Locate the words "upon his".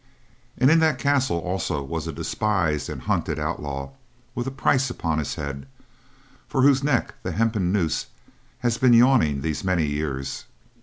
4.89-5.35